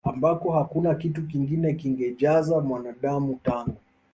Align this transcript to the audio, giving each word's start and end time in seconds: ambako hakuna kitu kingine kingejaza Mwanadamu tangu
ambako 0.09 0.51
hakuna 0.51 0.95
kitu 0.95 1.27
kingine 1.27 1.73
kingejaza 1.73 2.59
Mwanadamu 2.59 3.39
tangu 3.43 3.77